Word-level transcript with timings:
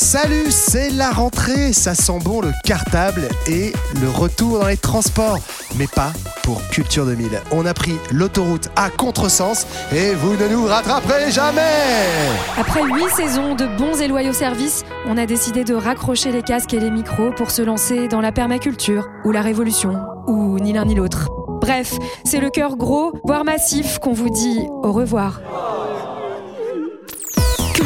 Salut, 0.00 0.52
c'est 0.52 0.90
la 0.90 1.10
rentrée, 1.10 1.72
ça 1.72 1.92
sent 1.92 2.20
bon 2.24 2.40
le 2.40 2.52
cartable 2.62 3.28
et 3.48 3.72
le 4.00 4.08
retour 4.08 4.60
dans 4.60 4.68
les 4.68 4.76
transports, 4.76 5.40
mais 5.76 5.88
pas 5.88 6.12
pour 6.44 6.62
Culture 6.68 7.04
2000. 7.04 7.30
On 7.50 7.66
a 7.66 7.74
pris 7.74 7.96
l'autoroute 8.12 8.68
à 8.76 8.90
contresens 8.90 9.66
et 9.90 10.14
vous 10.14 10.36
ne 10.36 10.46
nous 10.46 10.66
rattraperez 10.66 11.32
jamais 11.32 11.60
Après 12.56 12.84
huit 12.84 13.10
saisons 13.16 13.56
de 13.56 13.66
bons 13.76 14.00
et 14.00 14.06
loyaux 14.06 14.32
services, 14.32 14.84
on 15.08 15.16
a 15.16 15.26
décidé 15.26 15.64
de 15.64 15.74
raccrocher 15.74 16.30
les 16.30 16.42
casques 16.42 16.74
et 16.74 16.80
les 16.80 16.92
micros 16.92 17.32
pour 17.32 17.50
se 17.50 17.62
lancer 17.62 18.06
dans 18.06 18.20
la 18.20 18.30
permaculture 18.30 19.08
ou 19.24 19.32
la 19.32 19.42
révolution, 19.42 19.98
ou 20.28 20.60
ni 20.60 20.72
l'un 20.72 20.84
ni 20.84 20.94
l'autre. 20.94 21.28
Bref, 21.60 21.94
c'est 22.24 22.38
le 22.38 22.50
cœur 22.50 22.76
gros, 22.76 23.14
voire 23.24 23.44
massif, 23.44 23.98
qu'on 23.98 24.12
vous 24.12 24.30
dit 24.30 24.60
au 24.84 24.92
revoir. 24.92 25.40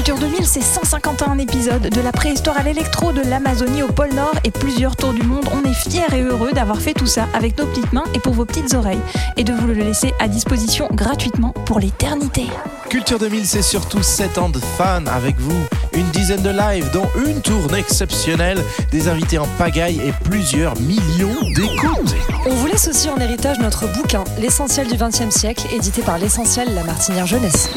Culture 0.05 0.19
2000, 0.19 0.47
c'est 0.47 0.63
151 0.63 1.39
épisodes, 1.39 1.89
de 1.89 2.01
la 2.01 2.11
préhistoire 2.11 2.59
à 2.59 2.65
l'électro, 2.65 3.13
de 3.13 3.21
l'Amazonie 3.21 3.85
au 3.85 3.87
pôle 3.87 4.13
Nord 4.13 4.35
et 4.43 4.51
plusieurs 4.51 4.97
tours 4.97 5.13
du 5.13 5.23
monde. 5.23 5.45
On 5.53 5.63
est 5.63 5.75
fiers 5.75 6.13
et 6.13 6.23
heureux 6.23 6.51
d'avoir 6.51 6.81
fait 6.81 6.93
tout 6.93 7.07
ça 7.07 7.29
avec 7.35 7.57
nos 7.57 7.67
petites 7.67 7.93
mains 7.93 8.03
et 8.13 8.19
pour 8.19 8.33
vos 8.33 8.45
petites 8.45 8.75
oreilles, 8.75 8.99
et 9.37 9.45
de 9.45 9.53
vous 9.53 9.69
le 9.69 9.75
laisser 9.75 10.13
à 10.19 10.27
disposition 10.27 10.89
gratuitement 10.91 11.55
pour 11.67 11.79
l'éternité. 11.79 12.47
Culture 12.91 13.21
2000, 13.21 13.47
c'est 13.47 13.63
surtout 13.63 14.03
7 14.03 14.39
ans 14.39 14.49
de 14.49 14.59
fans 14.59 15.07
avec 15.07 15.39
vous, 15.39 15.63
une 15.93 16.11
dizaine 16.11 16.43
de 16.43 16.51
lives, 16.51 16.91
dont 16.93 17.07
une 17.25 17.41
tournée 17.41 17.79
exceptionnelle, 17.79 18.61
des 18.91 19.07
invités 19.07 19.39
en 19.39 19.47
pagaille 19.57 20.01
et 20.01 20.13
plusieurs 20.25 20.77
millions 20.81 21.41
d'écoutes. 21.55 22.17
On 22.45 22.55
vous 22.57 22.67
laisse 22.67 22.89
aussi 22.89 23.09
en 23.09 23.19
héritage 23.19 23.61
notre 23.61 23.87
bouquin, 23.87 24.25
L'essentiel 24.41 24.89
du 24.89 24.97
XXe 24.97 25.31
siècle, 25.31 25.63
édité 25.73 26.03
par 26.03 26.19
l'essentiel 26.19 26.75
La 26.75 26.83
Martinière 26.83 27.29
Jeunesse. 27.29 27.69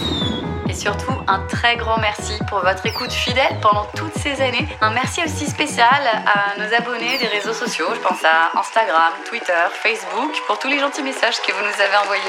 Surtout, 0.76 1.14
un 1.28 1.40
très 1.48 1.78
grand 1.78 1.98
merci 2.00 2.34
pour 2.50 2.60
votre 2.60 2.86
écoute 2.86 3.12
fidèle 3.12 3.58
pendant 3.62 3.86
toutes 3.96 4.16
ces 4.18 4.42
années. 4.42 4.68
Un 4.82 4.92
merci 4.92 5.22
aussi 5.26 5.46
spécial 5.46 5.88
à 5.88 6.60
nos 6.60 6.76
abonnés 6.76 7.18
des 7.18 7.28
réseaux 7.28 7.54
sociaux. 7.54 7.88
Je 7.96 8.00
pense 8.02 8.24
à 8.24 8.60
Instagram, 8.60 9.14
Twitter, 9.28 9.54
Facebook, 9.72 10.34
pour 10.48 10.60
tous 10.60 10.68
les 10.68 10.80
gentils 10.80 11.02
messages 11.02 11.42
que 11.42 11.52
vous 11.54 11.62
nous 11.62 11.82
avez 11.82 11.98
envoyés. 12.04 12.24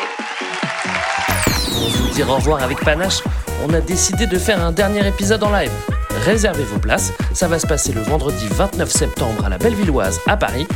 Pour 1.64 1.88
vous 1.88 2.08
dire 2.10 2.30
au 2.30 2.36
revoir 2.36 2.62
avec 2.62 2.80
panache, 2.80 3.20
on 3.68 3.74
a 3.74 3.80
décidé 3.80 4.26
de 4.26 4.38
faire 4.38 4.62
un 4.62 4.72
dernier 4.72 5.06
épisode 5.06 5.42
en 5.42 5.50
live. 5.50 5.72
Réservez 6.24 6.64
vos 6.64 6.78
places, 6.78 7.12
ça 7.34 7.48
va 7.48 7.58
se 7.58 7.66
passer 7.66 7.92
le 7.92 8.00
vendredi 8.00 8.46
29 8.48 8.88
septembre 8.88 9.44
à 9.44 9.48
la 9.48 9.58
Bellevilloise 9.58 10.20
à 10.26 10.36
Paris. 10.36 10.66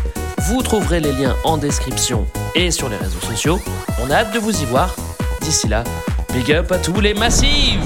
Vous 0.48 0.62
trouverez 0.62 1.00
les 1.00 1.12
liens 1.12 1.36
en 1.44 1.56
description 1.56 2.26
et 2.54 2.70
sur 2.70 2.88
les 2.88 2.96
réseaux 2.96 3.20
sociaux. 3.20 3.60
On 4.02 4.10
a 4.10 4.16
hâte 4.16 4.32
de 4.32 4.38
vous 4.38 4.60
y 4.60 4.64
voir. 4.66 4.94
D'ici 5.40 5.68
là, 5.68 5.84
big 6.32 6.52
up 6.52 6.70
à 6.70 6.78
tous 6.78 7.00
les 7.00 7.14
massifs 7.14 7.78